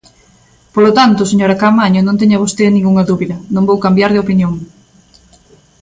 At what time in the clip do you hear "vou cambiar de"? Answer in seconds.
3.69-4.21